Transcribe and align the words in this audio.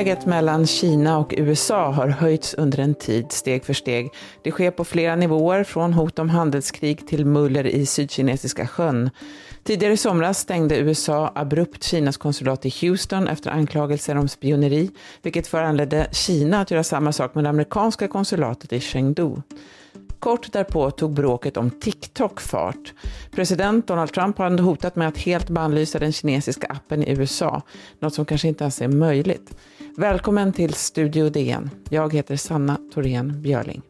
Läget 0.00 0.26
mellan 0.26 0.66
Kina 0.66 1.18
och 1.18 1.34
USA 1.36 1.90
har 1.90 2.08
höjts 2.08 2.54
under 2.54 2.80
en 2.80 2.94
tid, 2.94 3.32
steg 3.32 3.64
för 3.64 3.72
steg. 3.72 4.10
Det 4.42 4.50
sker 4.50 4.70
på 4.70 4.84
flera 4.84 5.16
nivåer, 5.16 5.64
från 5.64 5.92
hot 5.92 6.18
om 6.18 6.30
handelskrig 6.30 7.08
till 7.08 7.26
muller 7.26 7.66
i 7.66 7.86
Sydkinesiska 7.86 8.66
sjön. 8.66 9.10
Tidigare 9.64 9.92
i 9.92 9.96
somras 9.96 10.38
stängde 10.38 10.78
USA 10.78 11.32
abrupt 11.34 11.84
Kinas 11.84 12.16
konsulat 12.16 12.66
i 12.66 12.72
Houston 12.80 13.28
efter 13.28 13.50
anklagelser 13.50 14.16
om 14.16 14.28
spioneri, 14.28 14.90
vilket 15.22 15.46
föranledde 15.46 16.08
Kina 16.12 16.60
att 16.60 16.70
göra 16.70 16.84
samma 16.84 17.12
sak 17.12 17.34
med 17.34 17.44
det 17.44 17.50
amerikanska 17.50 18.08
konsulatet 18.08 18.72
i 18.72 18.80
Chengdu. 18.80 19.36
Kort 20.20 20.52
därpå 20.52 20.90
tog 20.90 21.14
bråket 21.14 21.56
om 21.56 21.70
TikTok 21.70 22.40
fart. 22.40 22.94
President 23.30 23.86
Donald 23.86 24.12
Trump 24.12 24.38
har 24.38 24.58
hotat 24.58 24.96
med 24.96 25.08
att 25.08 25.18
helt 25.18 25.50
bannlysa 25.50 25.98
den 25.98 26.12
kinesiska 26.12 26.66
appen 26.66 27.02
i 27.02 27.10
USA, 27.10 27.62
något 27.98 28.14
som 28.14 28.24
kanske 28.24 28.48
inte 28.48 28.64
ens 28.64 28.80
är 28.80 28.88
möjligt. 28.88 29.56
Välkommen 29.96 30.52
till 30.52 30.74
Studio 30.74 31.30
DN. 31.30 31.70
Jag 31.90 32.14
heter 32.14 32.36
Sanna 32.36 32.78
Thorén 32.94 33.42
Björling. 33.42 33.82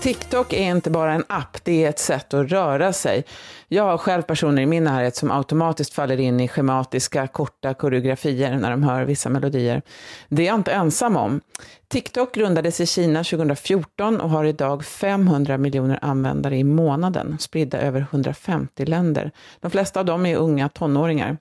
TikTok 0.00 0.52
är 0.52 0.70
inte 0.70 0.90
bara 0.90 1.12
en 1.12 1.24
app, 1.28 1.64
det 1.64 1.84
är 1.84 1.88
ett 1.88 1.98
sätt 1.98 2.34
att 2.34 2.50
röra 2.50 2.92
sig. 2.92 3.24
Jag 3.68 3.84
har 3.84 3.98
själv 3.98 4.22
personer 4.22 4.62
i 4.62 4.66
min 4.66 4.84
närhet 4.84 5.16
som 5.16 5.30
automatiskt 5.30 5.94
faller 5.94 6.20
in 6.20 6.40
i 6.40 6.48
schematiska, 6.48 7.26
korta 7.26 7.74
koreografier 7.74 8.56
när 8.56 8.70
de 8.70 8.82
hör 8.82 9.04
vissa 9.04 9.28
melodier. 9.28 9.82
Det 10.28 10.42
är 10.42 10.46
jag 10.46 10.54
inte 10.54 10.72
ensam 10.72 11.16
om. 11.16 11.40
TikTok 11.88 12.34
grundades 12.34 12.80
i 12.80 12.86
Kina 12.86 13.24
2014 13.24 14.20
och 14.20 14.30
har 14.30 14.44
idag 14.44 14.84
500 14.84 15.58
miljoner 15.58 15.98
användare 16.02 16.56
i 16.56 16.64
månaden, 16.64 17.38
spridda 17.38 17.80
över 17.80 18.00
150 18.00 18.86
länder. 18.86 19.30
De 19.60 19.70
flesta 19.70 20.00
av 20.00 20.06
dem 20.06 20.26
är 20.26 20.36
unga 20.36 20.68
tonåringar. 20.68 21.36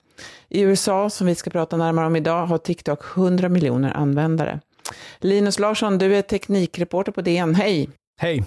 I 0.50 0.62
USA, 0.62 1.10
som 1.10 1.28
vi 1.28 1.36
ska 1.36 1.50
prata 1.50 1.78
närmare 1.78 2.06
om 2.06 2.16
idag, 2.16 2.46
har 2.46 2.58
TikTok 2.58 3.18
100 3.18 3.50
miljoner 3.50 3.92
användare. 3.92 4.60
Linus 5.20 5.60
Larsson, 5.60 5.98
du 5.98 6.16
är 6.16 6.22
teknikreporter 6.22 7.12
på 7.12 7.22
DN. 7.22 7.56
Hej! 7.56 7.90
Hej! 8.22 8.44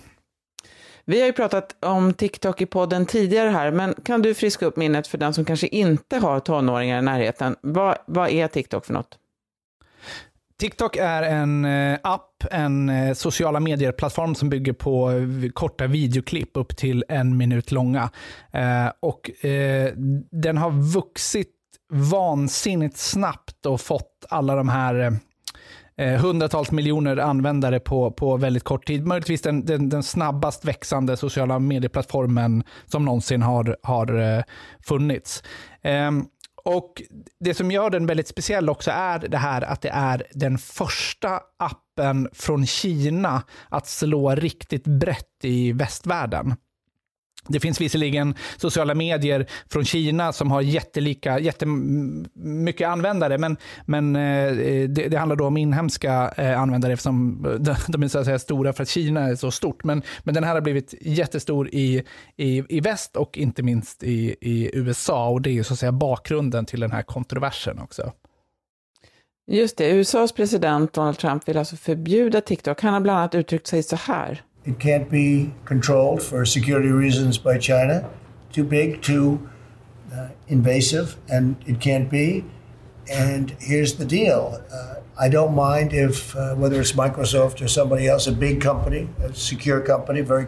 Vi 1.05 1.21
har 1.21 1.27
ju 1.27 1.33
pratat 1.33 1.85
om 1.85 2.15
TikTok 2.15 2.61
i 2.61 2.67
podden 2.67 3.07
tidigare 3.07 3.49
här, 3.49 3.71
men 3.71 3.95
kan 4.05 4.23
du 4.23 4.35
friska 4.35 4.67
upp 4.67 4.77
minnet 4.77 5.07
för 5.07 5.19
den 5.19 5.35
som 5.35 5.45
kanske 5.45 5.67
inte 5.67 6.17
har 6.17 6.41
tonåringar 6.41 6.99
i 6.99 7.03
närheten? 7.03 7.57
Vad, 7.61 7.99
vad 8.07 8.31
är 8.31 8.49
TikTok 8.49 8.85
för 8.85 8.93
något? 8.93 9.19
TikTok 10.59 10.97
är 10.97 11.23
en 11.23 11.65
eh, 11.65 11.99
app, 12.03 12.45
en 12.51 12.89
eh, 12.89 13.15
sociala 13.15 13.61
medier-plattform 13.61 14.35
som 14.35 14.49
bygger 14.49 14.73
på 14.73 15.11
korta 15.55 15.87
videoklipp 15.87 16.51
upp 16.55 16.77
till 16.77 17.05
en 17.09 17.37
minut 17.37 17.73
långa. 17.73 18.11
Eh, 18.51 18.93
och 19.01 19.31
den 20.31 20.59
har 20.59 20.71
vuxit 20.71 21.53
vansinnigt 21.93 22.97
snabbt 22.97 23.67
och 23.67 23.81
fått 23.81 24.27
alla 24.29 24.57
de 24.57 24.69
här 24.69 25.19
eh, 26.03 26.21
hundratals 26.21 26.71
miljoner 26.71 27.17
användare 27.17 27.81
på, 27.81 28.11
på 28.11 28.37
väldigt 28.37 28.65
kort 28.65 28.87
tid. 28.87 29.07
Möjligtvis 29.07 29.43
den, 29.43 29.65
den, 29.65 29.89
den 29.89 30.03
snabbast 30.03 30.65
växande 30.65 31.17
sociala 31.17 31.59
medieplattformen 31.59 32.65
som 32.87 33.05
någonsin 33.05 33.43
har, 33.43 33.77
har 33.83 34.21
eh, 34.21 34.43
funnits. 34.87 35.43
Eh, 35.83 36.11
och 36.65 37.03
Det 37.41 37.55
som 37.55 37.71
gör 37.71 37.91
den 37.91 38.07
väldigt 38.07 38.29
speciell 38.29 38.71
också 38.71 38.91
är 38.91 39.19
det 39.19 39.39
här 39.39 39.63
att 39.63 39.81
det 39.81 39.89
är 39.89 40.23
den 40.33 40.59
första 40.59 41.41
appen 41.59 42.29
från 42.33 42.67
Kina 42.67 43.43
att 43.69 43.87
slå 43.87 44.35
riktigt 44.35 44.85
brett 44.85 45.45
i 45.45 45.73
västvärlden. 45.73 46.55
Det 47.49 47.61
finns 47.61 47.81
visserligen 47.81 48.35
sociala 48.57 48.95
medier 48.95 49.47
från 49.71 49.85
Kina 49.85 50.33
som 50.33 50.51
har 50.51 50.61
jättelika, 50.61 51.39
jättemycket 51.39 52.89
användare, 52.89 53.39
men, 53.39 53.57
men 53.87 54.17
eh, 54.17 54.53
det, 54.89 55.09
det 55.09 55.17
handlar 55.17 55.37
då 55.37 55.47
om 55.47 55.57
inhemska 55.57 56.35
eh, 56.37 56.61
användare 56.61 56.93
eftersom 56.93 57.47
eh, 57.47 57.77
de 57.89 58.03
är 58.03 58.09
så 58.09 58.19
att 58.19 58.25
säga 58.25 58.39
stora 58.39 58.73
för 58.73 58.83
att 58.83 58.89
Kina 58.89 59.21
är 59.21 59.35
så 59.35 59.51
stort. 59.51 59.85
Men, 59.85 60.03
men 60.23 60.35
den 60.35 60.45
här 60.45 60.55
har 60.55 60.61
blivit 60.61 60.95
jättestor 61.01 61.69
i, 61.73 62.03
i, 62.37 62.63
i 62.69 62.81
väst 62.81 63.17
och 63.17 63.39
inte 63.39 63.63
minst 63.63 64.03
i, 64.03 64.37
i 64.41 64.71
USA 64.73 65.29
och 65.29 65.43
det 65.43 65.59
är 65.59 65.63
så 65.63 65.73
att 65.73 65.79
säga 65.79 65.93
bakgrunden 65.93 66.67
till 66.67 66.81
den 66.81 66.93
här 66.93 67.03
kontroversen 67.03 67.79
också. 67.79 68.13
Just 69.47 69.77
det, 69.77 69.91
USAs 69.91 70.33
president 70.33 70.93
Donald 70.93 71.19
Trump 71.19 71.49
vill 71.49 71.59
alltså 71.59 71.77
förbjuda 71.77 72.41
TikTok. 72.41 72.83
Han 72.83 72.95
har 72.95 73.01
bland 73.01 73.19
annat 73.19 73.35
uttryckt 73.35 73.67
sig 73.67 73.83
så 73.83 73.97
här. 73.97 74.43
It 74.65 74.79
can't 74.79 75.11
be 75.11 75.55
controlled 75.65 76.23
for 76.23 76.45
security 76.47 76.91
reasons 76.91 77.39
by 77.39 77.59
China. 77.59 78.09
Too 78.53 78.65
big, 78.65 79.03
too 79.03 79.49
uh, 80.15 80.29
invasive, 80.47 81.17
and 81.29 81.57
it 81.67 81.81
can't 81.81 82.09
be. 82.11 82.45
And 83.11 83.57
here's 83.59 83.95
the 83.95 84.05
deal 84.05 84.63
uh, 84.73 84.95
I 85.19 85.29
don't 85.29 85.55
mind 85.55 85.93
if, 85.93 86.35
uh, 86.37 86.55
whether 86.55 86.81
it's 86.81 86.93
Microsoft 86.93 87.61
or 87.61 87.69
somebody 87.69 88.07
else, 88.07 88.27
a 88.27 88.33
big 88.33 88.61
company, 88.61 89.09
a 89.23 89.35
secure 89.35 89.81
company, 89.81 90.21
very 90.21 90.47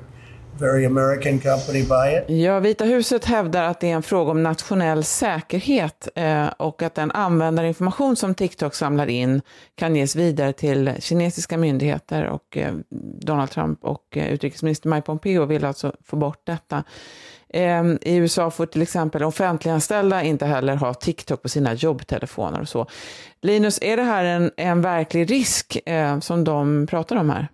very 0.59 0.87
American 0.87 1.39
company 1.39 1.83
buy 1.83 2.19
it. 2.19 2.45
Ja, 2.45 2.61
Vita 2.61 2.85
huset 2.85 3.25
hävdar 3.25 3.63
att 3.63 3.81
det 3.81 3.91
är 3.91 3.95
en 3.95 4.03
fråga 4.03 4.31
om 4.31 4.43
nationell 4.43 5.05
säkerhet 5.05 6.09
eh, 6.15 6.47
och 6.47 6.83
att 6.83 6.95
den 6.95 7.11
användarinformation 7.11 8.17
som 8.17 8.35
TikTok 8.35 8.75
samlar 8.75 9.07
in 9.07 9.43
kan 9.75 9.97
ges 9.97 10.17
vidare 10.17 10.53
till 10.53 10.93
kinesiska 10.99 11.57
myndigheter 11.57 12.25
och 12.25 12.57
eh, 12.57 12.75
Donald 13.21 13.51
Trump 13.51 13.85
och 13.85 14.17
eh, 14.17 14.33
utrikesminister 14.33 14.89
Mike 14.89 15.07
Pompeo 15.07 15.45
vill 15.45 15.65
alltså 15.65 15.93
få 16.05 16.17
bort 16.17 16.41
detta. 16.45 16.85
Ehm, 17.55 17.99
I 18.03 18.17
USA 18.17 18.51
får 18.51 18.67
till 18.67 18.83
exempel 18.83 19.23
offentliganställda 19.23 20.23
inte 20.23 20.47
heller 20.47 20.77
ha 20.77 20.95
TikTok 20.95 21.43
på 21.43 21.49
sina 21.49 21.75
jobbtelefoner 21.75 22.61
och 22.61 22.69
så. 22.69 22.87
Linus, 23.43 23.79
är 23.83 23.97
det 23.97 24.03
här 24.03 24.25
en, 24.25 24.51
en 24.57 24.81
verklig 24.81 25.31
risk 25.31 25.79
eh, 25.87 26.21
som 26.21 26.45
de 26.45 26.87
pratar 26.87 27.17
om 27.17 27.31
här? 27.31 27.49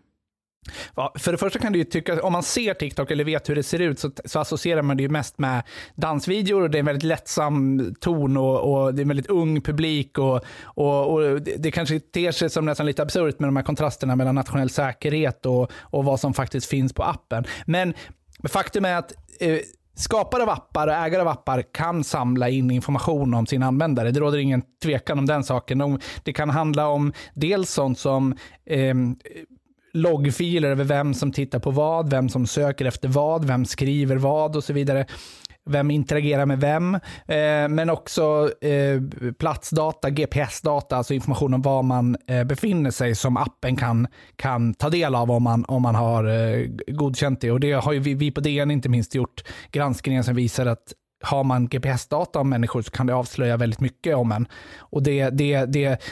För 1.19 1.33
det 1.33 1.39
första 1.39 1.59
kan 1.59 1.73
du 1.73 1.79
ju 1.79 1.85
tycka, 1.85 2.23
om 2.23 2.33
man 2.33 2.43
ser 2.43 2.75
TikTok 2.75 3.11
eller 3.11 3.25
vet 3.25 3.49
hur 3.49 3.55
det 3.55 3.63
ser 3.63 3.79
ut, 3.79 3.99
så, 3.99 4.11
så 4.25 4.41
associerar 4.41 4.83
man 4.83 4.97
det 4.97 5.03
ju 5.03 5.09
mest 5.09 5.39
med 5.39 5.63
dansvideor 5.95 6.63
och 6.63 6.71
det 6.71 6.79
är 6.79 6.81
en 6.81 6.87
väldigt 6.87 7.03
lättsam 7.03 7.95
ton 8.01 8.37
och, 8.37 8.73
och 8.73 8.95
det 8.95 9.01
är 9.01 9.03
en 9.03 9.09
väldigt 9.09 9.31
ung 9.31 9.61
publik 9.61 10.19
och, 10.19 10.41
och, 10.65 11.13
och 11.13 11.41
det, 11.41 11.57
det 11.57 11.71
kanske 11.71 12.01
ter 12.01 12.33
sig 12.33 12.51
som 12.51 12.65
nästan 12.65 12.87
lite 12.87 13.03
absurt 13.03 13.41
med 13.41 13.49
de 13.49 13.57
här 13.57 13.63
kontrasterna 13.63 14.17
mellan 14.17 14.35
nationell 14.35 14.71
säkerhet 14.71 15.47
och, 15.47 15.71
och 15.81 16.05
vad 16.05 16.21
som 16.21 16.35
faktiskt 16.35 16.67
finns 16.67 16.93
på 16.93 17.03
appen. 17.03 17.45
Men 17.67 17.95
faktum 18.49 18.85
är 18.85 18.95
att 18.95 19.13
eh, 19.41 19.59
Skapare 20.01 20.43
av 20.43 20.51
appar 20.51 20.87
och 20.87 20.95
ägare 20.95 21.23
av 21.23 21.29
appar 21.29 21.63
kan 21.63 22.05
samla 22.05 22.49
in 22.49 22.71
information 22.71 23.35
om 23.35 23.47
sina 23.47 23.67
användare. 23.67 24.11
Det 24.11 24.21
råder 24.21 24.39
ingen 24.39 24.63
tvekan 24.83 25.19
om 25.19 25.27
den 25.27 25.45
saken. 25.45 26.01
Det 26.25 26.33
kan 26.33 26.51
handla 26.51 26.87
om 26.87 27.13
dels 27.35 27.71
sånt 27.71 27.99
som 27.99 28.37
eh, 28.67 28.95
loggfiler 29.93 30.71
över 30.71 30.85
vem 30.85 31.15
som 31.15 31.33
tittar 31.33 31.59
på 31.59 31.71
vad, 31.71 32.11
vem 32.11 32.29
som 32.29 32.47
söker 32.47 32.85
efter 32.85 33.09
vad, 33.09 33.45
vem 33.45 33.65
skriver 33.65 34.17
vad 34.17 34.57
och 34.57 34.65
så 34.65 34.73
vidare. 34.73 35.07
Vem 35.71 35.91
interagerar 35.91 36.47
med 36.47 36.61
vem, 36.61 36.95
eh, 37.27 37.69
men 37.69 37.91
också 37.91 38.51
eh, 38.61 39.01
platsdata, 39.39 40.11
GPS-data, 40.11 40.97
alltså 40.97 41.15
information 41.15 41.55
om 41.55 41.63
var 41.63 41.83
man 41.83 42.17
eh, 42.27 42.45
befinner 42.45 42.91
sig 42.91 43.15
som 43.15 43.37
appen 43.37 43.77
kan, 43.77 44.07
kan 44.37 44.75
ta 44.75 44.91
del 44.91 45.15
av 45.15 45.31
om 45.31 45.43
man, 45.43 45.65
om 45.65 45.83
man 45.83 45.95
har 45.95 46.25
eh, 46.25 46.67
godkänt 46.87 47.41
det. 47.41 47.51
Och 47.51 47.61
det 47.61 47.73
har 47.73 47.93
ju 47.93 47.99
vi, 47.99 48.15
vi 48.15 48.31
på 48.31 48.41
DN 48.41 48.71
inte 48.71 48.89
minst 48.89 49.15
gjort 49.15 49.45
granskningar 49.71 50.23
som 50.23 50.35
visar 50.35 50.67
att 50.67 50.93
har 51.23 51.45
man 51.45 51.69
GPS-data 51.69 52.41
om 52.41 52.49
människor 52.49 52.83
så 52.83 52.91
kan 52.91 53.07
det 53.07 53.15
avslöja 53.15 53.57
väldigt 53.57 53.81
mycket 53.81 54.17
om 54.17 54.33
en. 54.33 54.49
Och 54.79 55.03
det, 55.03 55.31
det, 55.31 55.65
det 55.65 56.03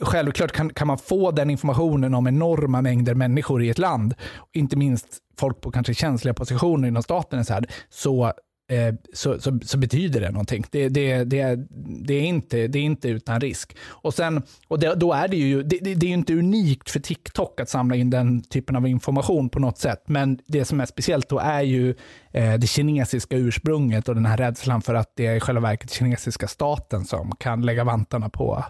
självklart 0.00 0.52
kan, 0.52 0.70
kan 0.70 0.86
man 0.86 0.98
få 0.98 1.30
den 1.30 1.50
informationen 1.50 2.14
om 2.14 2.26
enorma 2.26 2.82
mängder 2.82 3.14
människor 3.14 3.62
i 3.62 3.70
ett 3.70 3.78
land, 3.78 4.14
inte 4.52 4.76
minst 4.76 5.06
folk 5.38 5.60
på 5.60 5.70
kanske 5.70 5.94
känsliga 5.94 6.34
positioner 6.34 6.88
inom 6.88 7.02
staten, 7.02 7.44
så, 7.44 7.52
här, 7.52 7.66
så, 7.90 8.26
eh, 8.70 8.94
så, 9.12 9.40
så, 9.40 9.58
så, 9.62 9.78
betyder 9.78 10.20
det 10.20 10.30
någonting. 10.30 10.64
Det, 10.70 10.88
det, 10.88 11.24
det, 11.24 11.66
det, 12.04 12.14
är 12.14 12.22
inte, 12.22 12.66
det 12.66 12.78
är 12.78 12.82
inte 12.82 13.08
utan 13.08 13.40
risk. 13.40 13.76
Och, 13.86 14.14
sen, 14.14 14.42
och 14.68 14.78
det, 14.78 14.94
då 14.94 15.12
är 15.12 15.28
det, 15.28 15.36
ju, 15.36 15.62
det, 15.62 15.78
det, 15.78 16.06
är 16.06 16.08
ju 16.08 16.14
inte 16.14 16.34
unikt 16.34 16.90
för 16.90 17.00
TikTok 17.00 17.60
att 17.60 17.68
samla 17.68 17.96
in 17.96 18.10
den 18.10 18.42
typen 18.42 18.76
av 18.76 18.88
information 18.88 19.48
på 19.48 19.60
något 19.60 19.78
sätt, 19.78 20.02
men 20.06 20.38
det 20.46 20.64
som 20.64 20.80
är 20.80 20.86
speciellt 20.86 21.28
då 21.28 21.38
är 21.38 21.62
ju 21.62 21.94
eh, 22.32 22.54
det 22.54 22.66
kinesiska 22.66 23.36
ursprunget 23.36 24.08
och 24.08 24.14
den 24.14 24.26
här 24.26 24.36
rädslan 24.36 24.82
för 24.82 24.94
att 24.94 25.12
det 25.16 25.26
är 25.26 25.34
i 25.34 25.40
själva 25.40 25.60
verket 25.60 25.90
kinesiska 25.90 26.48
staten 26.48 27.04
som 27.04 27.32
kan 27.38 27.62
lägga 27.62 27.84
vantarna 27.84 28.28
på 28.28 28.64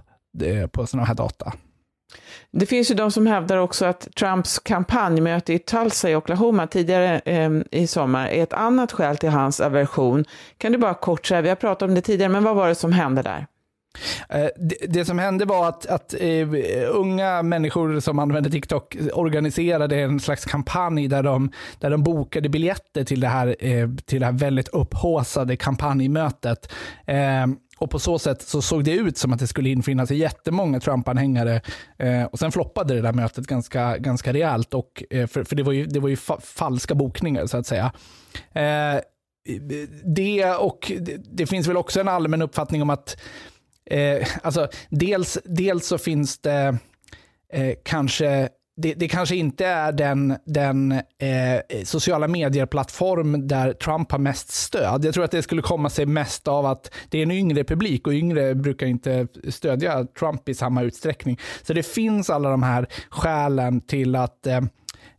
på 0.72 0.86
sådana 0.86 1.06
här 1.06 1.14
data. 1.14 1.52
Det 2.50 2.66
finns 2.66 2.90
ju 2.90 2.94
de 2.94 3.10
som 3.10 3.26
hävdar 3.26 3.56
också 3.56 3.86
att 3.86 4.08
Trumps 4.16 4.58
kampanjmöte 4.58 5.52
i 5.52 5.58
Tulsa 5.58 6.10
i 6.10 6.16
Oklahoma 6.16 6.66
tidigare 6.66 7.20
eh, 7.25 7.50
i 7.70 7.86
sommar 7.86 8.26
är 8.26 8.42
ett 8.42 8.52
annat 8.52 8.92
skäl 8.92 9.16
till 9.16 9.28
hans 9.28 9.60
aversion. 9.60 10.25
Kan 10.58 10.72
du 10.72 10.78
bara 10.78 10.94
kort 10.94 11.26
säga, 11.26 11.40
vi 11.40 11.48
har 11.48 11.56
pratat 11.56 11.88
om 11.88 11.94
det 11.94 12.00
tidigare, 12.00 12.32
men 12.32 12.44
vad 12.44 12.56
var 12.56 12.69
det 12.69 12.75
som 12.75 12.92
hände 12.92 13.22
där? 13.22 13.46
Eh, 14.28 14.48
det, 14.56 14.76
det, 14.88 15.04
som 15.04 15.19
hände 15.19 15.44
var 15.44 15.69
att, 15.69 15.86
att 15.86 16.14
uh, 16.22 16.48
unga 16.90 17.42
människor 17.42 18.00
som 18.00 18.19
använde 18.19 18.50
TikTok 18.50 18.96
organiserade 19.12 19.96
en 19.96 20.20
slags 20.20 20.44
kampanj 20.44 21.08
där 21.08 21.22
de, 21.22 21.52
där 21.78 21.90
de 21.90 22.02
bokade 22.02 22.48
biljetter 22.48 23.04
till 23.04 23.20
det 23.20 23.28
här, 23.28 23.46
uh, 23.64 23.96
till 23.96 24.20
det 24.20 24.26
här 24.26 24.32
väldigt 24.32 24.69
upphåsade 24.69 25.56
kampanjmötet. 25.56 26.72
Och 27.78 27.90
på 27.90 27.98
så 27.98 28.19
sätt 28.19 28.42
så 28.42 28.62
såg 28.62 28.84
det 28.84 28.92
ut 28.92 29.19
som 29.19 29.32
att 29.32 29.38
det 29.38 29.46
skulle 29.46 29.69
infinna 29.69 30.06
sig 30.06 30.19
jättemånga 30.19 30.80
Trump-anhängare. 30.80 31.60
Eh, 31.98 32.25
och 32.25 32.38
sen 32.38 32.52
floppade 32.52 32.94
det 32.94 33.00
där 33.00 33.12
mötet 33.12 33.46
ganska, 33.46 33.98
ganska 33.98 34.32
rejält, 34.32 34.75
och, 34.75 35.02
eh, 35.10 35.26
för, 35.26 35.44
för 35.44 35.56
det 35.56 35.62
var 35.62 35.72
ju, 35.72 35.86
det 35.86 36.00
var 36.00 36.08
ju 36.08 36.16
fa 36.16 36.40
falska 36.40 36.94
bokningar 36.94 37.46
så 37.46 37.56
att 37.56 37.66
säga. 37.66 37.92
Eh, 38.52 39.00
det 40.04 40.44
och 40.44 40.92
det, 41.00 41.16
det, 41.32 41.46
finns 41.46 41.66
väl 41.66 41.76
också 41.76 42.00
en 42.00 42.08
allmän 42.08 42.42
uppfattning 42.42 42.82
om 42.82 42.90
att 42.90 43.16
eh, 43.90 44.28
alltså, 44.42 44.69
dels, 44.90 45.38
dels 45.44 45.86
så 45.86 45.98
finns 45.98 46.38
det 46.38 46.78
eh, 47.52 47.75
kanske 47.84 48.48
det, 48.80 48.94
det, 48.94 49.08
kanske 49.08 49.36
inte 49.36 49.66
är 49.66 49.92
den, 49.92 50.36
den 50.44 50.92
eh, 50.92 51.84
sociala 51.84 52.28
medier-plattform 52.28 53.48
där 53.48 53.72
Trump 53.72 54.12
har 54.12 54.19
mest 54.19 54.50
stöd. 54.50 55.04
Jag 55.04 55.14
tror 55.14 55.25
att 55.25 55.30
det 55.30 55.42
skulle 55.42 55.62
komma 55.62 55.90
sig 55.90 56.06
mest 56.06 56.48
av 56.48 56.66
att 56.66 56.94
det 57.08 57.19
är 57.19 57.22
en 57.22 57.30
yngre 57.30 57.64
publik 57.64 58.06
och 58.06 58.12
yngre 58.12 58.54
brukar 58.54 58.86
inte 58.86 59.26
stödja 59.48 60.06
Trump 60.19 60.48
i 60.48 60.54
samma 60.54 60.82
utsträckning. 60.82 61.38
Så 61.62 61.72
det 61.72 61.82
finns 61.82 62.30
alla 62.30 62.50
de 62.50 62.62
här 62.62 62.86
skälen 63.10 63.80
till 63.80 64.16
att 64.16 64.46
eh, 64.46 64.60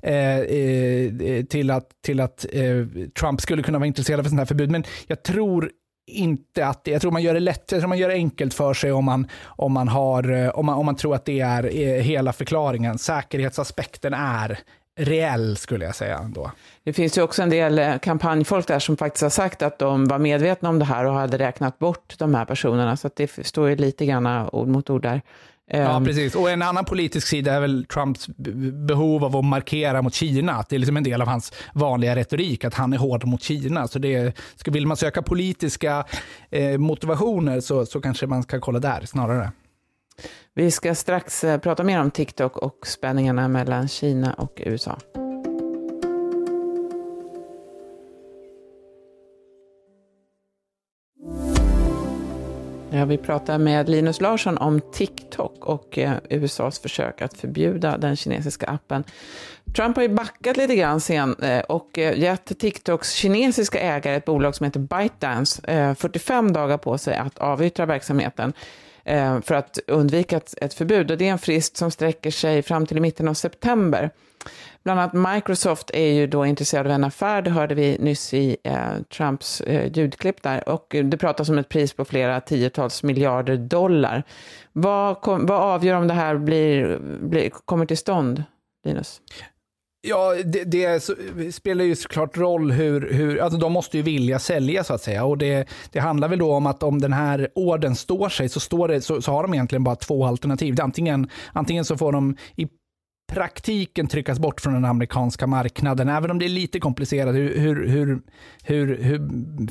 eh, 0.03 0.39
eh 0.39 1.45
till 1.45 1.71
att, 1.71 1.89
till 2.01 2.19
att 2.19 2.45
eh, 2.51 2.85
Trump 3.19 3.41
skulle 3.41 3.63
kunna 3.63 3.79
vara 3.79 3.87
intresserad 3.87 4.19
av 4.19 4.25
ett 4.25 4.33
här 4.33 4.45
förbud. 4.45 4.71
Men 4.71 4.83
jag 5.07 5.23
tror 5.23 5.71
inte 6.09 6.65
att 6.65 6.81
jag 6.83 7.01
tror 7.01 7.11
man 7.11 7.21
gör 7.21 7.33
det 7.33 7.39
lätt, 7.39 7.71
jag 7.71 7.81
tror 7.81 7.87
man 7.87 7.97
gör 7.97 8.09
det 8.09 8.13
enkelt 8.15 8.53
för 8.53 8.73
sig 8.73 8.91
om 8.91 9.05
man, 9.05 9.27
om 9.43 9.73
man, 9.73 9.87
har, 9.87 10.31
eh, 10.31 10.49
om 10.49 10.65
man, 10.65 10.77
om 10.77 10.85
man 10.85 10.95
tror 10.95 11.15
att 11.15 11.25
det 11.25 11.39
är 11.39 11.63
eh, 11.63 12.01
hela 12.01 12.33
förklaringen. 12.33 12.97
Säkerhetsaspekten 12.97 14.13
är 14.13 14.59
reell 14.99 15.57
skulle 15.57 15.85
jag 15.85 15.95
säga. 15.95 16.17
Ändå. 16.17 16.51
Det 16.83 16.93
finns 16.93 17.17
ju 17.17 17.21
också 17.21 17.43
en 17.43 17.49
del 17.49 17.79
eh, 17.79 17.97
kampanjfolk 17.97 18.67
där 18.67 18.79
som 18.79 18.97
faktiskt 18.97 19.21
har 19.21 19.29
sagt 19.29 19.61
att 19.61 19.79
de 19.79 20.05
var 20.05 20.19
medvetna 20.19 20.69
om 20.69 20.79
det 20.79 20.85
här 20.85 21.05
och 21.05 21.13
hade 21.13 21.37
räknat 21.37 21.79
bort 21.79 22.15
de 22.17 22.35
här 22.35 22.45
personerna, 22.45 22.97
så 22.97 23.09
det 23.15 23.45
står 23.45 23.69
ju 23.69 23.75
lite 23.75 24.05
grann 24.05 24.49
ord 24.51 24.67
mot 24.67 24.89
ord 24.89 25.01
där. 25.01 25.21
Ja, 25.71 25.97
ehm. 25.97 26.05
precis. 26.05 26.35
Och 26.35 26.49
en 26.49 26.61
annan 26.61 26.85
politisk 26.85 27.27
sida 27.27 27.53
är 27.53 27.59
väl 27.59 27.85
Trumps 27.85 28.27
behov 28.87 29.23
av 29.23 29.35
att 29.35 29.45
markera 29.45 30.01
mot 30.01 30.13
Kina. 30.13 30.53
Att 30.53 30.69
det 30.69 30.75
är 30.75 30.79
liksom 30.79 30.97
en 30.97 31.03
del 31.03 31.21
av 31.21 31.27
hans 31.27 31.53
vanliga 31.73 32.15
retorik, 32.15 32.63
att 32.63 32.73
han 32.73 32.93
är 32.93 32.97
hård 32.97 33.25
mot 33.25 33.41
Kina. 33.41 33.87
Så 33.87 33.99
det, 33.99 34.37
ska, 34.55 34.71
vill 34.71 34.87
man 34.87 34.97
söka 34.97 35.21
politiska 35.21 36.05
eh, 36.49 36.77
motivationer 36.77 37.59
så, 37.59 37.85
så 37.85 38.01
kanske 38.01 38.27
man 38.27 38.43
ska 38.43 38.59
kolla 38.59 38.79
där 38.79 39.01
snarare. 39.05 39.51
Vi 40.53 40.71
ska 40.71 40.95
strax 40.95 41.43
eh, 41.43 41.59
prata 41.59 41.83
mer 41.83 41.99
om 41.99 42.11
TikTok 42.11 42.57
och 42.57 42.87
spänningarna 42.87 43.47
mellan 43.47 43.87
Kina 43.87 44.33
och 44.33 44.61
USA. 44.65 44.97
Ja, 52.91 53.05
vi 53.05 53.17
pratar 53.17 53.57
med 53.57 53.89
Linus 53.89 54.21
Larsson 54.21 54.57
om 54.57 54.81
TikTok 54.81 55.65
och 55.65 55.97
eh, 55.97 56.13
USAs 56.29 56.79
försök 56.79 57.21
att 57.21 57.37
förbjuda 57.37 57.97
den 57.97 58.15
kinesiska 58.15 58.67
appen. 58.67 59.03
Trump 59.75 59.95
har 59.95 60.03
ju 60.03 60.09
backat 60.09 60.57
lite 60.57 60.75
grann 60.75 61.01
sen 61.01 61.35
eh, 61.41 61.59
och 61.59 61.97
eh, 61.97 62.19
gett 62.19 62.59
TikToks 62.59 63.11
kinesiska 63.11 63.79
ägare, 63.79 64.15
ett 64.15 64.25
bolag 64.25 64.55
som 64.55 64.63
heter 64.63 64.79
ByteDance, 64.79 65.71
eh, 65.71 65.95
45 65.95 66.53
dagar 66.53 66.77
på 66.77 66.97
sig 66.97 67.15
att 67.15 67.37
avyttra 67.37 67.85
verksamheten 67.85 68.53
eh, 69.03 69.41
för 69.41 69.55
att 69.55 69.79
undvika 69.87 70.37
ett, 70.37 70.53
ett 70.61 70.73
förbud. 70.73 71.11
Och 71.11 71.17
det 71.17 71.27
är 71.27 71.31
en 71.31 71.39
frist 71.39 71.77
som 71.77 71.91
sträcker 71.91 72.31
sig 72.31 72.61
fram 72.61 72.85
till 72.85 73.01
mitten 73.01 73.27
av 73.27 73.33
september. 73.33 74.09
Bland 74.83 74.99
annat 74.99 75.33
Microsoft 75.33 75.91
är 75.93 76.11
ju 76.13 76.27
då 76.27 76.45
intresserad 76.45 76.85
av 76.85 76.91
en 76.91 77.03
affär, 77.03 77.41
det 77.41 77.49
hörde 77.49 77.75
vi 77.75 77.97
nyss 77.99 78.33
i 78.33 78.57
eh, 78.63 79.01
Trumps 79.17 79.61
eh, 79.61 79.91
ljudklipp 79.97 80.41
där, 80.41 80.69
och 80.69 80.95
det 81.03 81.17
pratas 81.17 81.49
om 81.49 81.57
ett 81.57 81.69
pris 81.69 81.93
på 81.93 82.05
flera 82.05 82.41
tiotals 82.41 83.03
miljarder 83.03 83.57
dollar. 83.57 84.23
Vad, 84.73 85.21
kom, 85.21 85.45
vad 85.45 85.61
avgör 85.61 85.95
om 85.95 86.07
det 86.07 86.13
här 86.13 86.37
blir, 86.37 86.99
blir, 87.21 87.49
kommer 87.49 87.85
till 87.85 87.97
stånd, 87.97 88.43
Linus? 88.85 89.21
Ja, 90.01 90.35
det, 90.45 90.63
det, 90.63 91.03
spelar 91.53 91.85
ju 91.85 91.95
såklart 91.95 92.37
roll 92.37 92.71
hur, 92.71 93.13
hur, 93.13 93.41
alltså 93.41 93.59
de 93.59 93.71
måste 93.71 93.97
ju 93.97 94.03
vilja 94.03 94.39
sälja 94.39 94.83
så 94.83 94.93
att 94.93 95.01
säga. 95.01 95.25
Och 95.25 95.37
det, 95.37 95.69
det 95.91 95.99
handlar 95.99 96.27
väl 96.27 96.39
då 96.39 96.53
om 96.53 96.65
att 96.65 96.83
om 96.83 97.01
den 97.01 97.13
här 97.13 97.49
orden 97.55 97.95
står 97.95 98.29
sig 98.29 98.49
så, 98.49 98.59
står 98.59 98.87
det, 98.87 99.01
så, 99.01 99.21
så 99.21 99.31
har 99.31 99.43
de 99.43 99.53
egentligen 99.53 99.83
bara 99.83 99.95
två 99.95 100.25
alternativ. 100.25 100.81
Antingen, 100.81 101.29
antingen 101.53 101.85
så 101.85 101.97
får 101.97 102.11
de 102.11 102.35
i 102.55 102.67
praktiken 103.29 104.07
tryckas 104.07 104.39
bort 104.39 104.61
från 104.61 104.73
den 104.73 104.85
amerikanska 104.85 105.47
marknaden, 105.47 106.09
även 106.09 106.31
om 106.31 106.39
det 106.39 106.45
är 106.45 106.49
lite 106.49 106.79
komplicerat. 106.79 107.35
Hur, 107.35 107.57
hur, 107.59 107.87
hur, 107.87 108.21
hur, 108.63 108.97
hur 109.03 109.17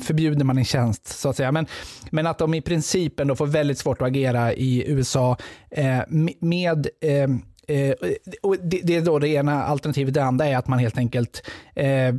förbjuder 0.03 0.45
man 0.45 0.57
en 0.57 0.65
tjänst, 0.65 1.07
så 1.07 1.29
att 1.29 1.35
säga. 1.35 1.51
Men, 1.51 1.65
men 2.11 2.27
att 2.27 2.37
de 2.37 2.53
i 2.53 2.61
princip 2.61 3.19
ändå 3.19 3.35
får 3.35 3.47
väldigt 3.47 3.77
svårt 3.77 4.01
att 4.01 4.07
agera 4.07 4.53
i 4.53 4.91
USA 4.91 5.37
eh, 5.71 5.99
med 6.39 6.87
eh, 7.01 7.27
Eh, 7.69 7.93
och 8.41 8.55
det, 8.63 8.81
det, 8.83 8.95
är 8.95 9.01
då 9.01 9.19
det 9.19 9.27
ena 9.27 9.63
alternativet. 9.63 10.13
Det 10.13 10.23
andra 10.23 10.45
är 10.45 10.57
att 10.57 10.67
man 10.67 10.79
helt 10.79 10.97
enkelt 10.97 11.43
eh, 11.75 12.15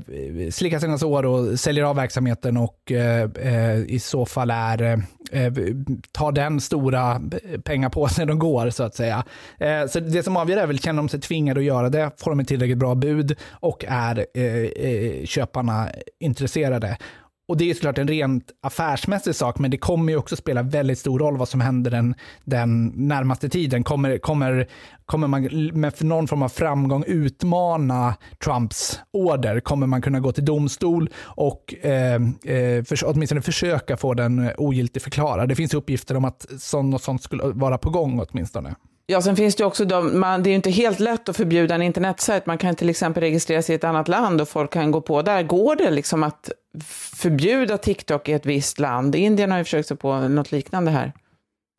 slickar 0.51 0.79
sina 0.79 0.99
sår 0.99 1.27
och 1.27 1.61
säljer 1.61 1.85
av 1.85 1.97
verksamheten 1.97 2.57
och 2.57 2.93
eh, 2.93 3.31
eh 3.43 3.79
i 3.79 3.99
så 3.99 4.27
fall 4.27 4.51
är 4.51 4.83
eh, 4.83 4.99
eh 5.45 5.53
tar 6.13 6.33
den 6.33 6.61
stora 6.61 7.21
pengapåsen 7.65 8.29
de 8.29 8.39
går, 8.39 8.71
så 8.71 8.83
att 8.83 8.95
säga. 8.95 9.25
Eh, 9.59 9.87
så 9.87 10.01
det 10.01 10.23
som 10.23 10.37
avgör 10.37 10.57
är 10.57 10.67
väl, 10.67 10.79
känner 10.79 11.03
de 11.03 11.09
sig 11.09 11.21
tvingade 11.21 11.61
att 11.61 11.67
göra 11.67 11.89
det? 11.89 12.11
Får 12.17 12.31
de 12.31 12.41
ett 12.41 12.49
tillräckligt 12.49 12.79
bra 12.79 12.95
bud? 12.95 13.37
Och 13.51 13.85
är 13.89 14.27
eh, 14.35 14.45
eh 14.45 15.25
köparna 15.25 15.89
intresserade? 16.21 16.97
Och 17.51 17.57
det 17.57 17.71
är 17.71 17.75
såklart 17.75 17.99
en 17.99 18.09
rent 18.09 18.45
affärsmässig 18.63 19.35
sak, 19.35 19.59
men 19.59 19.71
det 19.71 19.79
kommer 19.79 20.13
ju 20.13 20.19
också 20.19 20.37
spela 20.37 20.63
väldigt 20.63 20.99
stor 20.99 21.19
roll 21.19 21.37
vad 21.37 21.49
som 21.49 21.61
händer 21.61 21.91
den, 21.91 22.15
den 22.45 22.87
närmaste 22.87 23.49
tiden. 23.49 23.85
Kommer, 23.85 24.19
kommer, 24.19 24.69
kommer 25.07 25.29
man 25.29 25.43
med 25.73 26.05
någon 26.05 26.29
form 26.29 26.43
av 26.43 26.49
framgång 26.49 27.05
utmana 27.07 28.15
Trumps 28.45 29.01
order? 29.13 29.61
Kommer 29.61 29.87
man 29.87 30.03
kunna 30.03 30.21
gå 30.21 30.33
till 30.33 30.45
domstol 30.45 31.11
och 31.23 31.75
eh, 31.83 32.15
eh, 32.15 32.85
för, 32.85 33.05
åtminstone 33.05 33.43
försöka 33.43 33.97
få 33.97 34.15
den 34.15 34.51
ogiltig 34.57 35.03
förklarad? 35.03 35.49
Det 35.49 35.55
finns 35.55 35.75
uppgifter 35.75 36.17
om 36.17 36.25
att 36.25 36.47
sånt 36.59 36.95
och 36.95 37.01
sånt 37.01 37.23
skulle 37.23 37.43
vara 37.45 37.79
på 37.79 37.91
gång 37.91 38.21
åtminstone. 38.31 38.75
Ja, 39.07 39.23
sen 39.23 39.37
finns 39.37 39.57
det 39.57 39.65
också 39.65 39.85
de, 39.85 40.21
man, 40.21 40.43
det 40.43 40.49
är 40.49 40.51
ju 40.51 40.57
inte 40.57 40.71
helt 40.71 41.01
lätt 41.01 41.29
att 41.29 41.37
förbjuda 41.37 41.75
en 41.75 41.83
internetsajt. 41.83 42.47
Man 42.47 42.59
kan 42.59 42.75
till 42.75 42.89
exempel 42.89 43.21
registrera 43.21 43.63
sig 43.63 43.73
i 43.73 43.77
ett 43.77 43.85
annat 43.85 44.09
land 44.09 44.41
och 44.41 44.49
folk 44.49 44.73
kan 44.73 44.91
gå 44.91 45.01
på 45.01 45.23
där. 45.23 45.43
Går 45.43 45.77
det 45.77 45.91
liksom 45.91 46.23
att 46.23 46.51
förbjuda 47.15 47.79
TikTok 47.79 48.29
i 48.29 48.33
ett 48.33 48.47
visst 48.47 48.79
land? 48.79 49.15
Indien 49.15 49.51
har 49.51 49.59
ju 49.59 49.65
försökt 49.65 49.89
sig 49.89 49.97
på 49.97 50.21
något 50.21 50.53
liknande 50.53 50.91
här. 50.91 51.13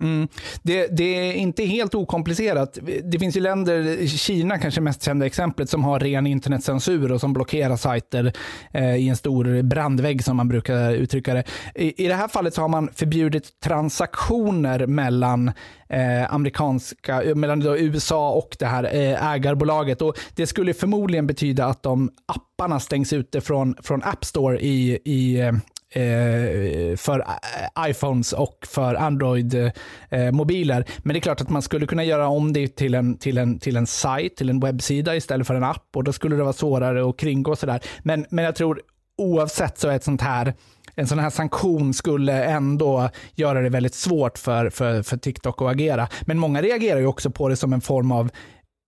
Mm. 0.02 0.28
Det, 0.62 0.88
det, 0.88 1.04
är 1.04 1.34
inte 1.34 1.64
helt 1.64 1.96
okomplicerat. 1.96 2.78
Det 3.04 3.20
finns 3.20 3.38
ju 3.38 3.42
länder, 3.42 4.08
Kina 4.08 4.58
kanske 4.58 4.82
mest 4.82 5.04
kända 5.04 5.26
exemplet, 5.26 5.70
som 5.70 5.84
har 5.84 6.00
ren 6.00 6.28
internetcensur 6.28 7.12
och 7.12 7.20
som 7.20 7.34
blockerar 7.34 7.76
sajter 7.76 8.34
eh, 8.72 8.96
i 8.96 9.10
en 9.10 9.16
stor 9.16 9.62
brandvägg 9.62 10.24
som 10.24 10.38
man 10.38 10.48
brukar 10.48 10.92
uttrycka 10.92 11.34
det. 11.34 11.44
I, 11.76 12.06
I 12.06 12.08
det 12.08 12.16
här 12.16 12.28
fallet 12.28 12.54
så 12.54 12.62
har 12.62 12.68
man 12.68 12.90
förbjudit 12.96 13.60
transaktioner 13.64 14.88
mellan 14.88 15.52
eh, 15.90 16.34
amerikanska, 16.34 17.24
eh, 17.24 17.36
mellan 17.36 17.62
USA 17.62 18.32
och 18.32 18.56
det 18.60 18.66
här 18.66 18.84
eh, 18.84 19.34
ägarbolaget. 19.34 20.02
Och 20.02 20.18
det 20.36 20.48
skulle 20.48 20.74
förmodligen 20.74 21.28
betyda 21.28 21.66
att 21.66 21.84
de 21.84 22.10
apparna 22.26 22.80
stängs 22.80 23.14
ute 23.14 23.42
från, 23.42 23.76
från 23.84 24.04
App 24.04 24.26
Store 24.26 24.60
i, 24.60 25.00
i 25.06 25.40
eh, 25.40 25.52
Eh, 25.94 26.96
för 26.98 27.20
eh, 27.20 27.90
iPhones 27.90 28.34
och 28.34 28.58
för 28.68 28.96
Android-mobiler. 28.96 30.80
Eh, 30.80 30.86
Men 31.04 31.14
det 31.14 31.20
är 31.20 31.22
klart 31.22 31.42
att 31.42 31.50
man 31.50 31.62
skulle 31.62 31.88
kunna 31.88 32.04
göra 32.04 32.28
om 32.28 32.54
det 32.54 32.68
till 32.68 32.96
en, 32.96 33.18
till, 33.18 33.38
en, 33.38 33.60
till 33.60 33.76
en 33.76 33.88
sajt, 33.88 34.36
till 34.36 34.50
en 34.50 34.60
webbsida 34.60 35.16
istället 35.16 35.48
för 35.48 35.56
en 35.56 35.64
app 35.64 35.88
och 35.96 36.04
då 36.04 36.14
skulle 36.14 36.36
det 36.36 36.44
vara 36.44 36.54
svårare 36.54 37.10
att 37.10 37.18
kringgå 37.18 37.56
sådär. 37.56 37.82
Men, 38.04 38.26
men 38.30 38.46
jag 38.46 38.56
tror 38.56 38.82
oavsett 39.18 39.78
så 39.78 39.88
är 39.88 39.96
ett 39.96 40.04
sånt 40.04 40.22
här 40.22 40.54
en 40.96 41.08
sån 41.08 41.20
här 41.20 41.30
sanktion 41.30 41.94
skulle 41.94 42.44
ändå 42.44 43.10
göra 43.36 43.62
det 43.62 43.70
väldigt 43.70 43.96
svårt 43.96 44.38
för, 44.38 44.70
för, 44.70 45.04
för 45.04 45.18
TikTok 45.18 45.62
att 45.62 45.68
agera. 45.68 46.08
Men 46.22 46.40
många 46.40 46.62
reagerar 46.62 47.00
ju 47.00 47.06
också 47.06 47.32
på 47.32 47.50
det 47.50 47.56
som 47.56 47.74
en 47.74 47.82
form 47.82 48.12
av 48.12 48.30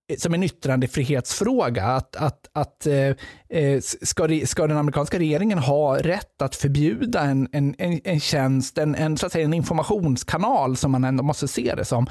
Eh, 0.08 0.16
som 0.16 0.34
en 0.34 0.42
yttrandefrihetsfråga. 0.42 1.84
Att, 1.84 2.16
att, 2.16 2.50
att 2.52 2.86
eh, 2.86 3.08
eh 3.48 3.80
ska, 3.80 4.40
ska 4.44 4.66
den 4.66 4.76
amerikanska 4.76 5.18
regeringen 5.18 5.58
ha 5.58 5.98
rätt 5.98 6.42
att 6.42 6.56
förbjuda 6.56 7.20
en, 7.20 7.48
en, 7.52 7.74
en, 7.78 8.00
en 8.04 8.20
tjänst, 8.20 8.78
en, 8.78 8.94
en, 8.94 9.16
så 9.16 9.26
att 9.26 9.32
säga, 9.32 9.44
en 9.44 9.54
informationskanal 9.54 10.76
som 10.76 10.92
man 10.92 11.04
ändå 11.04 11.22
måste 11.22 11.48
se 11.48 11.74
det 11.74 11.84
som? 11.84 12.06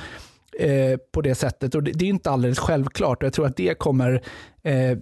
Eh, 0.60 0.98
på 1.12 1.22
det 1.22 1.36
sättet. 1.36 1.76
Och 1.76 1.84
det, 1.84 1.92
det, 1.92 2.06
är 2.06 2.10
inte 2.10 2.32
alldeles 2.32 2.60
självklart. 2.60 3.24
Och 3.24 3.26
jag 3.26 3.34
tror 3.34 3.46
att 3.46 3.58
det 3.58 3.80
kommer... 3.80 4.14
Eh, 4.64 4.98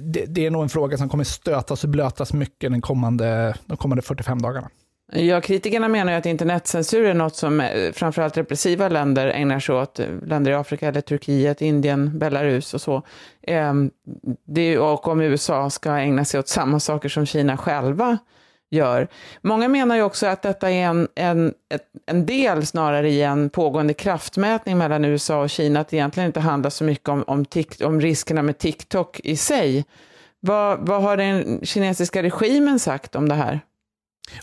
det, 0.00 0.24
det, 0.26 0.46
är 0.46 0.50
nog 0.50 0.62
en 0.62 0.68
fråga 0.68 0.98
som 0.98 1.08
kommer 1.08 1.24
stötas 1.24 1.84
och 1.84 1.90
blötas 1.90 2.32
mycket 2.32 2.70
den 2.70 2.80
kommande, 2.80 3.54
de 3.66 3.76
kommande 3.76 4.02
45 4.02 4.42
dagarna. 4.42 4.70
Ja, 5.12 5.40
kritikerna 5.40 5.88
menar 5.88 6.12
ju 6.12 6.18
att 6.18 6.26
internetcensur 6.26 7.04
är 7.04 7.14
något 7.14 7.36
som 7.36 7.60
eh, 7.60 7.92
framförallt 7.92 8.36
repressiva 8.36 8.88
länder 8.88 9.26
ägnar 9.26 9.60
sig 9.60 9.74
åt. 9.74 10.00
Eh, 10.00 10.06
länder 10.26 10.50
i 10.50 10.54
Afrika 10.54 10.88
eller 10.88 11.00
Turkiet, 11.00 11.62
Indien, 11.62 12.18
Belarus 12.18 12.74
och 12.74 12.80
så. 12.80 13.02
Ehm, 13.42 13.90
det, 14.46 14.78
och 14.78 15.08
om 15.08 15.20
USA 15.20 15.70
ska 15.70 15.90
ägna 15.90 16.24
sig 16.24 16.40
åt 16.40 16.48
samma 16.48 16.80
saker 16.80 17.08
som 17.08 17.26
Kina 17.26 17.56
själva 17.56 18.18
gör. 18.70 19.08
Många 19.42 19.68
menar 19.68 19.96
ju 19.96 20.02
också 20.02 20.26
att 20.26 20.42
detta 20.42 20.70
är 20.70 20.82
en, 20.84 21.08
en, 21.14 21.54
en 22.06 22.26
del 22.26 22.66
snarare 22.66 23.10
i 23.10 23.22
en 23.22 23.50
pågående 23.50 23.94
kraftmätning 23.94 24.78
mellan 24.78 25.04
USA 25.04 25.42
och 25.42 25.50
Kina, 25.50 25.80
att 25.80 25.88
det 25.88 25.96
egentligen 25.96 26.26
inte 26.26 26.40
handlar 26.40 26.70
så 26.70 26.84
mycket 26.84 27.08
om, 27.08 27.24
om, 27.26 27.44
om 27.84 28.00
riskerna 28.00 28.42
med 28.42 28.58
TikTok 28.58 29.20
i 29.20 29.36
sig. 29.36 29.84
Vad, 30.40 30.86
vad 30.86 31.02
har 31.02 31.16
den 31.16 31.60
kinesiska 31.62 32.22
regimen 32.22 32.78
sagt 32.78 33.16
om 33.16 33.28
det 33.28 33.34
här? 33.34 33.60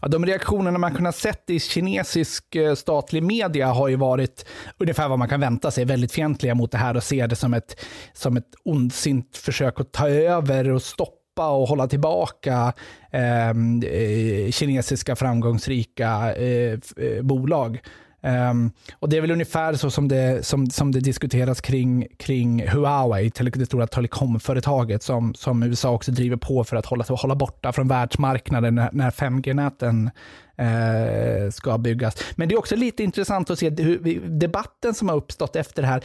Ja, 0.01 0.07
de 0.07 0.25
reaktionerna 0.25 0.77
man 0.77 0.95
kunnat 0.95 1.15
sett 1.15 1.49
i 1.49 1.59
kinesisk 1.59 2.55
eh, 2.55 2.75
statlig 2.75 3.23
media 3.23 3.67
har 3.67 3.87
ju 3.87 3.95
varit 3.95 4.45
ungefär 4.77 5.09
vad 5.09 5.19
man 5.19 5.29
kan 5.29 5.39
vänta 5.39 5.71
sig, 5.71 5.85
väldigt 5.85 6.11
fientliga 6.11 6.55
mot 6.55 6.71
det 6.71 6.77
här 6.77 6.97
och 6.97 7.03
ser 7.03 7.27
det 7.27 7.35
som 7.35 7.53
ett, 7.53 7.85
som 8.13 8.37
ett 8.37 8.55
ondsint 8.65 9.37
försök 9.37 9.79
att 9.79 9.91
ta 9.91 10.09
över 10.09 10.69
och 10.69 10.81
stoppa 10.81 11.49
och 11.49 11.67
hålla 11.67 11.87
tillbaka 11.87 12.73
ehm, 13.11 13.83
eh, 13.83 14.51
kinesiska 14.51 15.15
framgångsrika 15.15 16.35
eh, 16.35 16.73
eh 16.73 17.21
bolag. 17.21 17.79
Um, 18.27 18.71
och 18.99 19.09
Det 19.09 19.17
är 19.17 19.21
väl 19.21 19.31
ungefär 19.31 19.73
så 19.73 19.91
som 19.91 20.07
det, 20.07 20.45
som, 20.45 20.69
som 20.69 20.91
det 20.91 20.99
diskuteras 20.99 21.61
kring, 21.61 22.07
kring 22.17 22.67
Huawei, 22.67 23.31
det 23.53 23.65
stora 23.65 23.87
telekomföretaget 23.87 25.03
som, 25.03 25.33
som 25.33 25.63
USA 25.63 25.89
också 25.89 26.11
driver 26.11 26.37
på 26.37 26.63
för 26.63 26.75
att 26.75 26.85
hålla, 26.85 27.03
hålla 27.09 27.35
borta 27.35 27.73
från 27.73 27.87
världsmarknaden 27.87 28.75
när, 28.75 28.89
när 28.91 29.11
5G-näten 29.11 30.09
eh, 30.57 31.51
ska 31.51 31.77
byggas. 31.77 32.23
Men 32.35 32.49
det 32.49 32.55
är 32.55 32.59
också 32.59 32.75
lite 32.75 33.03
intressant 33.03 33.49
att 33.49 33.59
se 33.59 33.69
hur, 33.69 34.29
debatten 34.29 34.93
som 34.93 35.09
har 35.09 35.15
uppstått 35.15 35.55
efter 35.55 35.81
det 35.81 35.87
här. 35.87 36.03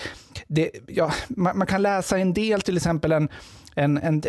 Det, 0.49 0.71
ja, 0.87 1.13
man, 1.29 1.59
man 1.59 1.67
kan 1.67 1.83
läsa 1.83 2.19
en 2.19 2.33
del, 2.33 2.61
till 2.61 2.77
exempel 2.77 3.13
en 3.13 3.29
en, 3.75 3.99
en 3.99 4.21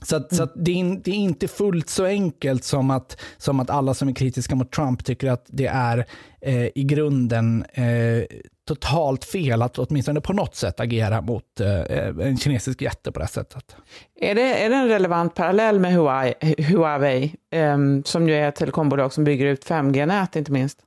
så, 0.01 0.15
att, 0.15 0.31
mm. 0.31 0.37
så 0.37 0.43
att 0.43 0.53
det, 0.55 0.81
är, 0.81 1.01
det, 1.03 1.11
är, 1.11 1.15
inte 1.15 1.47
fullt 1.47 1.89
så 1.89 2.05
enkelt 2.05 2.63
som 2.63 2.91
att, 2.91 3.21
som 3.37 3.59
att 3.59 3.69
alla 3.69 3.93
som 3.93 4.07
är 4.07 4.13
kritiska 4.13 4.55
mot 4.55 4.71
Trump 4.71 5.05
tycker 5.05 5.31
att 5.31 5.45
det 5.47 5.67
är 5.67 6.05
eh, 6.41 6.65
i 6.75 6.83
grunden 6.83 7.65
eh, 7.73 8.23
totalt 8.67 9.25
fel 9.25 9.61
att 9.61 9.79
åtminstone 9.79 10.21
på 10.21 10.33
något 10.33 10.55
sätt 10.55 10.79
agera 10.79 11.21
mot 11.21 11.59
eh, 11.59 12.27
en 12.27 12.37
kinesisk 12.37 12.81
jätte 12.81 13.11
på 13.11 13.19
det 13.19 13.27
sättet. 13.27 13.75
Är 14.21 14.35
det, 14.35 14.63
är 14.63 14.69
det 14.69 14.75
en 14.75 14.87
relevant 14.87 15.35
parallell 15.35 15.79
med 15.79 15.93
Huawei, 15.93 16.33
Huawei 16.57 17.35
ehm, 17.51 18.03
som 18.03 18.29
ju 18.29 18.35
är 18.35 18.49
ett 18.49 18.55
telekombolag 18.55 19.13
som 19.13 19.23
bygger 19.23 19.45
ut 19.45 19.65
5G-nät 19.65 20.35
inte 20.35 20.51
minst? 20.51 20.79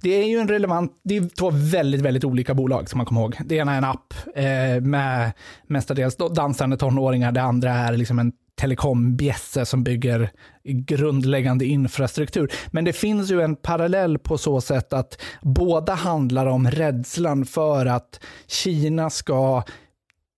Det 0.00 0.22
är 0.22 0.26
ju 0.26 0.38
en 0.38 0.48
relevant, 0.48 0.92
det 1.04 1.16
är 1.16 1.28
två 1.28 1.50
väldigt, 1.50 2.00
väldigt 2.00 2.24
olika 2.24 2.54
bolag 2.54 2.90
som 2.90 2.98
man 2.98 3.06
kommer 3.06 3.20
ihåg. 3.20 3.36
Det 3.44 3.54
ena 3.56 3.72
är 3.72 3.78
en 3.78 3.84
app 3.84 4.14
eh, 4.34 4.80
med 4.82 5.32
mestadels 5.66 6.16
dansande 6.16 6.76
tonåringar, 6.76 7.32
det 7.32 7.42
andra 7.42 7.70
är 7.70 7.96
liksom 7.96 8.18
en 8.18 8.32
telekombjässe 8.60 9.66
som 9.66 9.84
bygger 9.84 10.30
grundläggande 10.64 11.64
infrastruktur. 11.64 12.52
Men 12.70 12.84
det 12.84 12.92
finns 12.92 13.30
ju 13.30 13.40
en 13.40 13.56
parallell 13.56 14.18
på 14.18 14.38
så 14.38 14.60
sätt 14.60 14.92
att 14.92 15.20
båda 15.42 15.94
handlar 15.94 16.46
om 16.46 16.70
rädslan 16.70 17.44
för 17.44 17.86
att 17.86 18.20
Kina 18.46 19.10
ska 19.10 19.62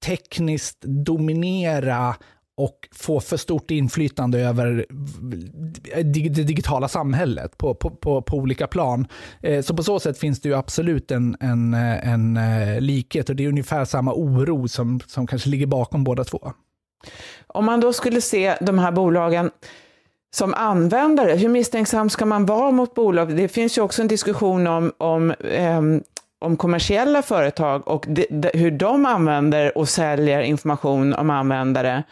tekniskt 0.04 0.80
dominera 0.80 2.14
och 2.56 2.88
få 2.92 3.20
för 3.20 3.36
stort 3.36 3.70
inflytande 3.70 4.40
över 4.40 4.86
det 6.02 6.42
digitala 6.42 6.88
samhället 6.88 7.58
på, 7.58 7.74
på, 7.74 7.90
på, 7.90 8.22
på 8.22 8.36
olika 8.36 8.66
plan. 8.66 9.06
Eh, 9.40 9.62
så 9.62 9.76
på 9.76 9.82
så 9.82 10.00
sätt 10.00 10.18
finns 10.18 10.40
det 10.40 10.48
ju 10.48 10.54
absolut 10.54 11.10
en, 11.10 11.36
en, 11.40 11.74
en 11.74 12.36
eh, 12.36 12.80
likhet 12.80 13.28
och 13.28 13.36
det 13.36 13.44
är 13.44 13.48
ungefär 13.48 13.84
samma 13.84 14.14
oro 14.14 14.68
som, 14.68 15.00
som 15.06 15.26
kanske 15.26 15.48
ligger 15.48 15.66
bakom 15.66 16.04
båda 16.04 16.24
två. 16.24 16.52
Om 17.46 17.64
man 17.64 17.80
då 17.80 17.92
skulle 17.92 18.20
se 18.20 18.56
de 18.60 18.78
här 18.78 18.92
bolagen 18.92 19.50
som 20.34 20.54
användare, 20.54 21.32
hur 21.32 21.48
misstänksam 21.48 22.10
ska 22.10 22.26
man 22.26 22.46
vara 22.46 22.70
mot 22.70 22.94
bolag? 22.94 23.36
Det 23.36 23.48
finns 23.48 23.78
ju 23.78 23.82
också 23.82 24.02
en 24.02 24.08
diskussion 24.08 24.66
om, 24.66 24.92
om 24.98 25.34
ehm, 25.50 26.02
om 26.42 26.56
kommersiella 26.56 27.22
företag 27.22 27.88
och 27.88 28.04
de, 28.08 28.26
de, 28.30 28.50
hur 28.54 28.70
de 28.70 29.06
använder 29.06 29.78
och 29.78 29.88
säljer 29.88 30.40
information 30.40 31.14
om 31.14 31.30
användare 31.30 32.02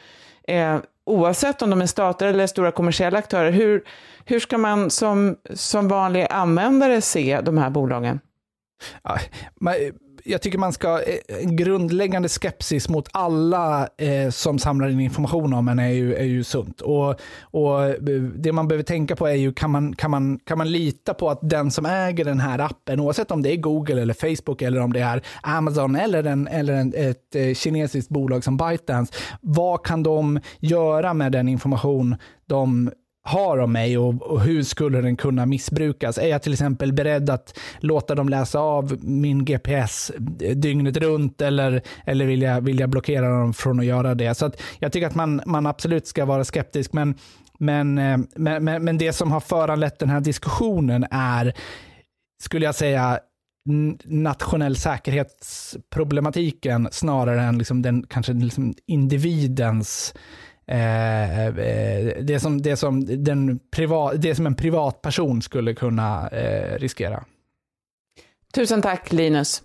eh, 0.49 0.79
oavsett 1.05 1.63
om 1.63 1.71
de 1.71 1.83
är 1.83 1.87
stater 1.87 2.27
eller 2.27 2.47
stora 2.47 2.71
kommersiella 2.71 3.19
aktörer, 3.19 3.53
hur, 3.53 3.85
hur 4.25 4.41
ska 4.41 4.59
man 4.59 4.91
som, 4.91 5.37
som 5.55 5.89
vanlig 5.89 6.27
användare 6.31 7.01
se 7.01 7.41
de 7.41 7.59
här 7.59 7.71
bolagen? 7.71 8.21
Ja, 9.03 9.19
men 9.61 9.75
jag 10.25 10.43
tycker 10.43 10.59
man 10.59 10.73
ska, 10.73 11.03
eh, 11.03 11.43
en 11.43 11.57
grundläggande 11.57 12.29
skepsis 12.29 12.89
mot 12.89 13.09
alla 13.13 13.89
eh, 13.97 14.31
som 14.31 14.59
samlar 14.59 14.89
in 14.89 15.01
information 15.01 15.55
om 15.55 15.69
en 15.69 15.79
är 15.79 15.89
ju, 15.89 16.15
är 16.15 16.25
ju 16.25 16.45
sunt. 16.45 16.81
Och, 16.81 17.21
och 17.41 17.85
eh, 17.85 17.95
det 18.35 18.53
man 18.53 18.69
behöver 18.69 18.85
tänka 18.85 19.17
på 19.17 19.27
är 19.27 19.35
ju, 19.35 19.53
kan 19.53 19.71
man, 19.71 19.97
kan, 19.97 20.11
man, 20.11 20.39
kan 20.39 20.59
man 20.59 20.73
lita 20.73 21.15
på 21.15 21.31
att 21.31 21.39
den 21.43 21.71
som 21.71 21.87
äger 21.87 22.25
den 22.25 22.41
här 22.41 22.59
appen, 22.59 23.01
oavsett 23.01 23.31
om 23.31 23.43
det 23.43 23.53
är 23.53 23.57
Google 23.57 24.03
eller 24.03 24.15
Facebook 24.15 24.63
eller 24.63 24.81
om 24.81 24.93
det 24.93 25.01
är 25.01 25.23
Amazon 25.43 25.97
eller, 25.97 26.25
en, 26.25 26.49
eller 26.49 26.73
en, 26.73 26.95
ett 26.97 27.35
eh, 27.35 27.55
kinesiskt 27.55 28.11
bolag 28.11 28.45
som 28.45 28.57
ByteDance, 28.57 29.15
vad 29.41 29.87
kan 29.87 30.03
de 30.03 30.41
göra 30.59 31.15
med 31.15 31.33
den 31.33 31.49
information 31.49 32.17
de 32.47 32.91
har 33.23 33.59
om 33.59 33.73
mig 33.73 33.99
och, 33.99 34.23
och, 34.23 34.41
hur 34.41 34.63
skulle 34.63 35.01
den 35.01 35.17
kunna 35.17 35.47
missbrukas? 35.47 36.19
Är 36.19 36.27
jag 36.27 36.43
till 36.43 36.53
exempel 36.53 36.93
beredd 36.93 37.31
att 37.31 37.59
låta 37.79 38.15
dem 38.15 38.29
läsa 38.29 38.59
av 38.59 39.05
min 39.05 39.45
GPS 39.45 40.13
dygnet 40.55 40.97
runt 40.97 41.41
eller, 41.41 41.83
eller 42.07 42.27
vill, 42.27 42.43
jag, 42.43 42.61
vill 42.61 42.81
jag 42.81 42.91
blockera 42.91 43.29
dem 43.29 43.55
från 43.55 43.81
att 43.81 43.87
göra 43.87 44.15
det? 44.15 44.35
Så 44.35 44.47
att 44.47 44.63
jag 44.79 44.93
tycker 44.93 45.07
att 45.07 45.15
man, 45.15 45.43
man 45.47 45.67
absolut 45.67 46.07
ska 46.07 46.25
vara 46.25 46.45
skeptisk, 46.45 46.93
men, 46.93 47.15
men, 47.59 47.99
eh, 47.99 48.19
men, 48.37 48.65
men, 48.65 48.85
men 48.85 48.99
det 48.99 49.13
som 49.13 49.33
har 49.33 49.41
föranlett 49.41 49.99
den 49.99 50.11
här 50.11 50.21
diskussionen 50.21 51.07
är, 51.11 51.55
skulle 52.43 52.65
jag 52.65 52.75
säga, 52.75 53.21
nationell 54.05 54.77
säkerhetsproblematiken 54.77 56.89
snarare 56.93 57.43
än 57.43 57.59
liksom 57.59 57.83
den 57.83 58.07
kanske 58.07 58.33
liksom 58.33 58.75
individens 58.87 60.15
Eh, 60.71 61.47
eh, 61.47 62.15
det, 62.21 62.41
som, 62.41 62.63
det, 62.63 62.77
som 62.77 63.25
den 63.25 63.59
priva, 63.71 64.15
det 64.15 64.35
som 64.35 64.47
en 64.47 64.55
privatperson 64.55 65.43
skulle 65.43 65.75
kunna 65.75 66.29
eh, 66.29 66.79
riskera. 66.79 67.25
Tusen 68.55 68.83
tack 68.83 69.13
Linus. 69.13 69.63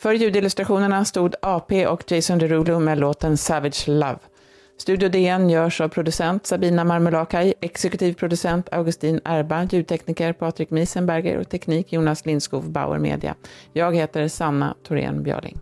För 0.00 0.12
ljudillustrationerna 0.12 1.04
stod 1.04 1.34
AP 1.42 1.86
och 1.86 2.12
Jason 2.12 2.38
Derulo 2.38 2.78
med 2.78 2.98
låten 2.98 3.36
Savage 3.36 3.88
Love. 3.88 4.18
Studio 4.78 5.08
DN 5.08 5.50
görs 5.50 5.80
av 5.80 5.88
producent 5.88 6.46
Sabina 6.46 6.84
Marmelakai, 6.84 7.54
exekutiv 7.60 8.14
producent 8.14 8.68
Augustin 8.72 9.20
Erba, 9.24 9.64
ljudtekniker 9.70 10.32
Patrik 10.32 10.70
Miesenberger 10.70 11.38
och 11.38 11.48
teknik 11.48 11.92
Jonas 11.92 12.26
Lindskov 12.26 12.70
Bauer 12.70 12.98
Media. 12.98 13.34
Jag 13.72 13.96
heter 13.96 14.28
Sanna 14.28 14.74
Thorén 14.88 15.22
Björling. 15.22 15.58